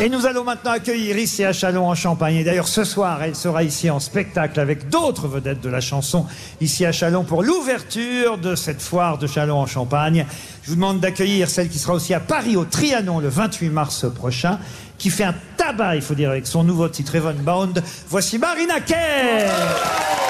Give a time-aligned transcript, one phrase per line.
[0.00, 2.34] Et nous allons maintenant accueillir ici à Chalon en Champagne.
[2.34, 6.26] Et d'ailleurs, ce soir, elle sera ici en spectacle avec d'autres vedettes de la chanson
[6.60, 10.26] ici à Chalon pour l'ouverture de cette foire de Chalon en Champagne.
[10.64, 14.06] Je vous demande d'accueillir celle qui sera aussi à Paris au Trianon le 28 mars
[14.12, 14.58] prochain,
[14.98, 17.80] qui fait un tabac, il faut dire, avec son nouveau titre Evan Bound.
[18.08, 20.23] Voici Marina Kerr.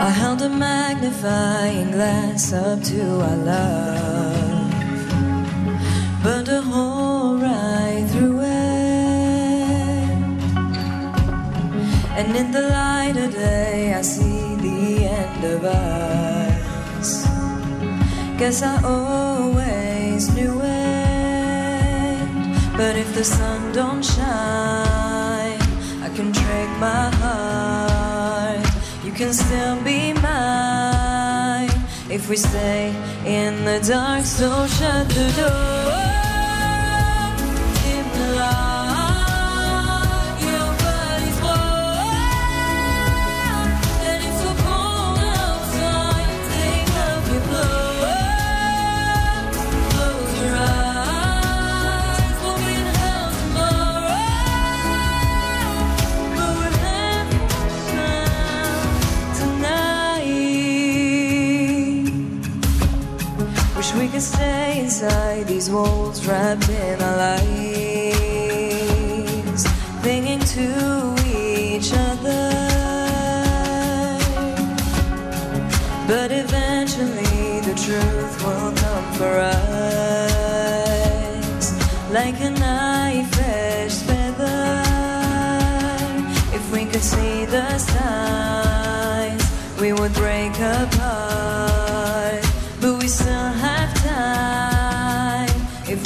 [0.00, 4.72] I held a magnifying glass up to our love,
[6.22, 8.48] burned a hole right through it.
[12.16, 17.26] And in the light of day, I see the end of us.
[18.38, 22.28] Guess I always knew it.
[22.76, 25.58] But if the sun don't shine,
[26.06, 27.87] I can trick my heart.
[29.18, 31.68] Can still be mine
[32.08, 32.94] if we stay
[33.26, 34.24] in the dark.
[34.24, 35.77] So shut the door.
[65.68, 67.42] These walls, wrapped in our lies,
[70.00, 72.50] clinging to each other.
[76.06, 79.64] But eventually, the truth will come for us,
[82.12, 84.82] like a knife edged feather.
[86.54, 89.44] If we could see the signs,
[89.80, 92.44] we would break apart.
[92.80, 93.77] But we still have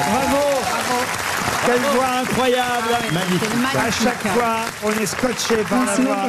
[0.09, 0.43] Bravo
[1.65, 3.49] Quelle voix incroyable Magnifique.
[3.75, 6.27] À chaque fois, on est scotché par la voix.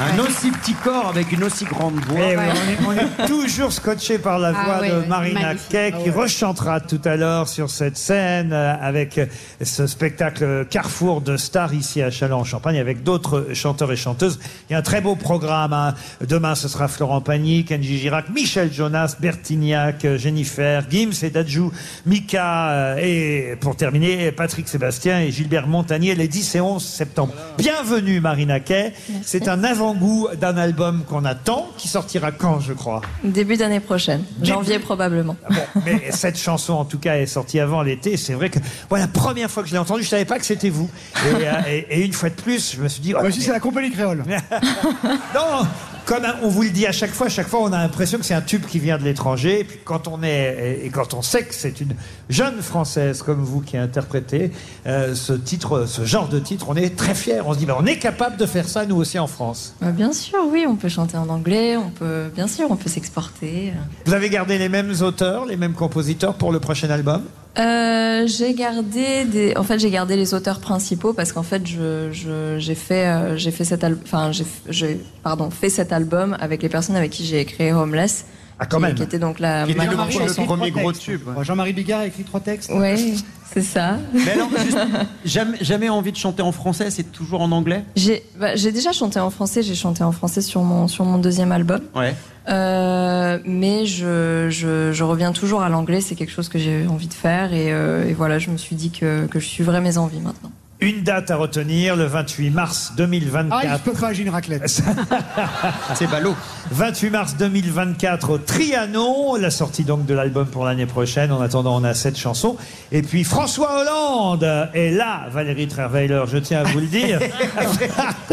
[0.00, 2.18] Un aussi petit corps avec une aussi grande voix.
[2.32, 2.42] Eh oui,
[2.86, 5.68] on, est, on est toujours scotché par la Ah voix ouais, de ouais, Marina magnifique.
[5.68, 9.20] Kay qui rechantera tout à l'heure sur cette scène euh, avec
[9.62, 14.38] ce spectacle Carrefour de stars ici à Châlons-en-Champagne avec d'autres chanteurs et chanteuses.
[14.68, 15.74] Il y a un très beau programme.
[15.74, 15.94] hein.
[16.26, 21.72] Demain, ce sera Florent Pagny, Kenji Girac, Michel Jonas, Bertignac, euh, Jennifer, Gims et Dadjou,
[22.06, 27.34] Mika euh, et pour terminer, Patrick Sébastien et Gilbert Montagnier les 10 et 11 septembre.
[27.58, 28.94] Bienvenue Marina Kay.
[29.22, 33.00] C'est un avant-goût d'un album qu'on attend qui sortira quand, je crois.
[33.24, 34.46] Début d'année prochaine, Début.
[34.52, 35.36] janvier probablement.
[35.48, 38.16] Bon, mais cette chanson, en tout cas, est sortie avant l'été.
[38.16, 38.58] C'est vrai que,
[38.88, 40.88] voilà, la première fois que je l'ai entendue, je savais pas que c'était vous.
[41.16, 43.42] Et, euh, et- et une fois de plus, je me suis dit, oh, Moi aussi,
[43.42, 44.24] c'est la compagnie créole.
[45.34, 45.66] non,
[46.10, 48.24] comme on vous le dit à chaque fois, à chaque fois, on a l'impression que
[48.24, 49.60] c'est un tube qui vient de l'étranger.
[49.60, 51.94] Et puis quand on est et quand on sait que c'est une
[52.28, 54.50] jeune française comme vous qui a interprété
[54.88, 57.42] euh, ce titre, ce genre de titre, on est très fiers.
[57.46, 59.76] On se dit, bah, on est capable de faire ça nous aussi en France.
[59.80, 62.90] Bah, bien sûr, oui, on peut chanter en anglais, on peut, bien sûr, on peut
[62.90, 63.72] s'exporter.
[64.04, 67.22] Vous avez gardé les mêmes auteurs, les mêmes compositeurs pour le prochain album?
[67.58, 69.56] Euh, j'ai gardé des.
[69.56, 73.36] En fait, j'ai gardé les auteurs principaux parce qu'en fait, je, je- j'ai fait, euh,
[73.36, 74.00] j'ai fait cet album.
[74.04, 78.24] Enfin, j'ai, j'ai, pardon, fait cet album avec les personnes avec qui j'ai créé Homeless.
[78.62, 78.94] Ah, quand qui, même.
[78.94, 79.64] qui était donc la.
[79.64, 81.44] Qui était le premier- gros tube, ouais.
[81.44, 82.70] Jean-Marie Bigard a écrit trois textes.
[82.74, 83.96] Oui, c'est ça.
[84.12, 84.78] Mais alors, juste,
[85.24, 87.84] jamais, jamais envie de chanter en français, c'est toujours en anglais?
[87.96, 89.62] J'ai, bah, j'ai déjà chanté en français.
[89.62, 91.80] J'ai chanté en français sur mon, sur mon deuxième album.
[91.96, 92.14] Ouais.
[92.48, 96.00] Euh, mais je, je, je reviens toujours à l'anglais.
[96.02, 98.76] C'est quelque chose que j'ai envie de faire et, euh, et voilà, je me suis
[98.76, 100.50] dit que, que je suivrais mes envies maintenant.
[100.82, 103.82] Une date à retenir, le 28 mars Ah, il 2024.
[103.82, 104.66] peut pas, j'ai une raclette.
[105.94, 106.34] C'est ballot.
[106.70, 111.32] 28 mars 2024 au Trianon, la sortie donc de l'album pour l'année prochaine.
[111.32, 112.56] En attendant, on a cette chanson.
[112.92, 117.20] Et puis François Hollande est là, Valérie Trierweiler, je tiens à vous le dire.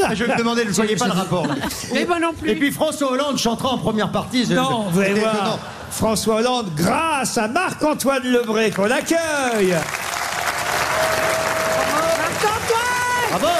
[0.01, 1.47] Ah, Je me demandais, ne voyez pas le rapport.
[1.47, 1.55] là.
[1.93, 2.49] Mais moi non plus.
[2.51, 4.45] Et puis François Hollande chantera en première partie.
[4.45, 5.59] je- Non, vous allez voir.
[5.91, 9.73] François Hollande, grâce à Marc-Antoine Lebré qu'on accueille.
[13.39, 13.55] Bravo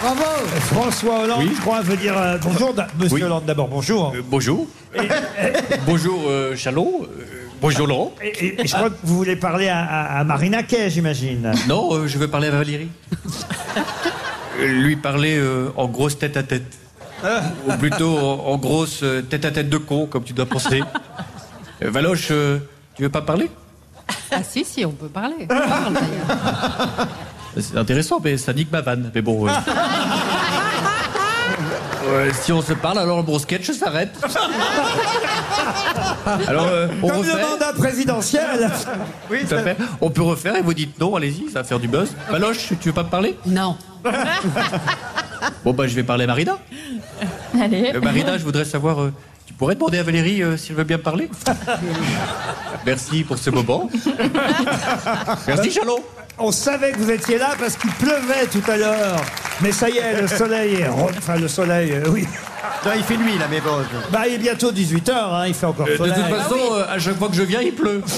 [0.00, 0.24] Bravo.
[0.60, 2.72] François Hollande, je crois, veut dire euh, bonjour.
[2.72, 3.22] Da- Monsieur Oui.
[3.24, 4.12] Hollande, d'abord, bonjour.
[4.14, 4.66] Euh, bonjour.
[5.86, 7.02] bonjour euh, Chalot.
[7.18, 8.12] Euh, bonjour Laurent.
[8.22, 11.52] Et, et- et je crois que vous voulez parler à, à- à Marina Kay, j'imagine.
[11.68, 12.88] Non, euh, je veux parler à Valérie.
[14.60, 16.78] Euh, Lui parler euh, en grosse tête à tête.
[17.66, 20.80] Ou plutôt en, en grosse euh, tête à tête de con, comme tu dois penser.
[21.82, 22.58] Euh, Valoche, euh,
[22.94, 23.50] tu veux pas parler?
[24.30, 25.34] Ah si, si, on peut parler.
[25.42, 27.08] On parle d'ailleurs.
[27.60, 29.10] C'est intéressant, mais ça nique ma vanne.
[29.14, 29.46] Mais bon.
[29.46, 29.50] euh.
[32.10, 34.14] Ouais, si on se parle, alors le gros sketch s'arrête.
[36.46, 37.36] Alors, euh, on Comme refait.
[37.36, 38.70] le mandat présidentiel.
[39.30, 39.76] Oui, Tout à ça- fait.
[40.00, 42.10] On peut refaire et vous dites non, allez-y, ça va faire du buzz.
[42.30, 43.36] Valoche, tu veux pas me parler?
[43.44, 43.76] Non.
[45.64, 46.56] Bon, bah, je vais parler à Marina.
[47.60, 47.92] Allez.
[47.94, 49.12] Euh, Marina, je voudrais savoir, euh,
[49.46, 51.28] tu pourrais demander à Valérie euh, si elle veut bien me parler?
[52.86, 53.90] Merci pour ce moment.
[55.46, 56.02] Merci, Chalot.
[56.40, 59.20] On savait que vous étiez là parce qu'il pleuvait tout à l'heure.
[59.60, 60.88] Mais ça y est, le soleil est...
[60.88, 62.26] re- Enfin, le soleil, euh, oui.
[62.86, 63.70] Non, il fait nuit là, mais bon.
[63.82, 66.14] je- Bah, il est bientôt 18h, il fait encore Euh, de soleil.
[66.14, 68.02] toute façon, euh, à chaque fois que je viens, il pleut.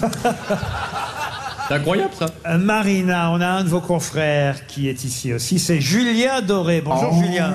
[1.68, 2.26] C'est incroyable, ça.
[2.48, 6.80] Euh, Marina, on a un de vos confrères qui est ici aussi, c'est Julien Doré.
[6.84, 7.22] Bonjour Oh.
[7.24, 7.52] Julien.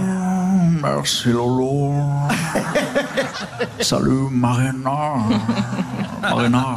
[0.81, 1.93] Merci Lolo.
[3.81, 5.15] Salut Marina.
[6.21, 6.75] Marina,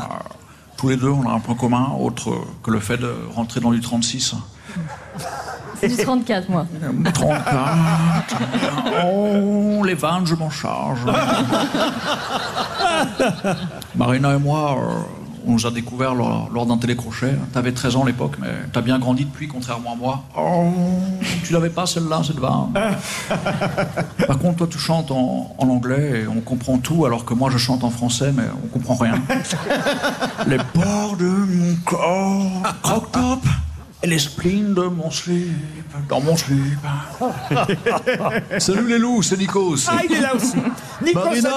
[0.78, 3.72] tous les deux, on a un point commun, autre que le fait de rentrer dans
[3.72, 4.34] du 36.
[5.80, 6.66] C'est du 34, moi.
[7.14, 7.76] 34.
[9.04, 11.00] Oh, les vannes, je m'en charge.
[13.96, 15.00] Marina et moi, euh,
[15.48, 17.34] on nous a découvert lors, lors d'un télécrochet.
[17.52, 20.24] T'avais 13 ans à l'époque, mais t'as bien grandi depuis, contrairement à moi.
[20.36, 20.70] Oh,
[21.42, 22.72] tu l'avais pas celle-là, cette vanne.
[24.26, 27.50] Par contre, toi, tu chantes en, en anglais et on comprend tout, alors que moi,
[27.50, 29.14] je chante en français, mais on comprend rien.
[30.46, 33.40] Les bords de mon corps, croque-top,
[34.02, 35.48] et les spleens de mon slip,
[36.08, 36.78] dans mon slip.
[38.58, 39.88] Salut les loups, c'est Nikos.
[39.88, 40.56] Ah, il est là aussi.
[41.04, 41.50] Nicolas Marina.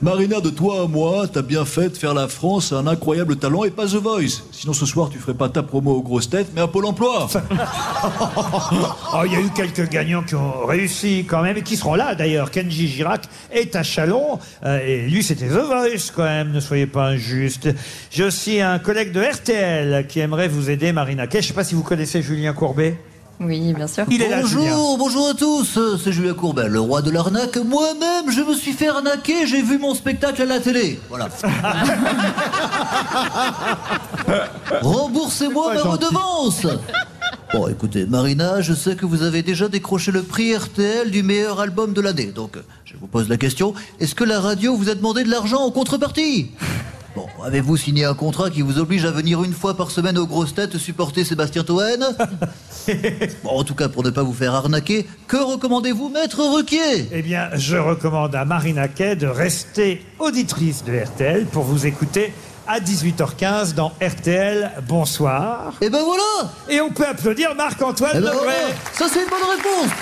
[0.00, 3.62] Marina, de toi à moi, t'as bien fait de faire la France un incroyable talent
[3.62, 4.42] et pas The Voice.
[4.50, 7.28] Sinon ce soir tu ferais pas ta promo aux grosses têtes, mais à Pôle emploi.
[9.14, 11.94] Oh, il y a eu quelques gagnants qui ont réussi quand même et qui seront
[11.94, 12.50] là d'ailleurs.
[12.50, 16.86] Kenji Girac est à Chalon euh, et lui c'était The Voice quand même, ne soyez
[16.86, 17.68] pas injuste.
[18.10, 21.42] J'ai aussi un collègue de RTL qui aimerait vous aider, Marina Kay.
[21.52, 22.98] Je sais pas si vous connaissez Julien Courbet.
[23.38, 24.06] Oui, bien sûr.
[24.08, 24.70] Il est là, Julien.
[24.70, 27.58] bonjour, bonjour à tous, euh, c'est Julien Courbet, le roi de l'arnaque.
[27.58, 30.98] Moi-même, je me suis fait arnaquer, j'ai vu mon spectacle à la télé.
[31.10, 31.28] Voilà.
[34.80, 36.66] Remboursez-moi ma redevance.
[37.52, 41.60] Bon, écoutez, Marina, je sais que vous avez déjà décroché le prix RTL du meilleur
[41.60, 42.32] album de l'année.
[42.34, 45.30] Donc, euh, je vous pose la question, est-ce que la radio vous a demandé de
[45.30, 46.52] l'argent en contrepartie?
[47.14, 50.26] Bon, avez-vous signé un contrat qui vous oblige à venir une fois par semaine aux
[50.26, 51.78] grosses têtes supporter Sébastien Toen
[53.44, 57.08] Bon, en tout cas, pour ne pas vous faire arnaquer, que recommandez-vous, Maître Ruquier?
[57.12, 62.32] Eh bien, je recommande à Marina Kay de rester auditrice de RTL pour vous écouter
[62.66, 65.74] à 18h15 dans RTL Bonsoir.
[65.82, 66.50] Eh ben voilà!
[66.70, 68.52] Et on peut applaudir Marc-Antoine Eh ben voilà!
[68.94, 69.92] Ça, c'est une bonne réponse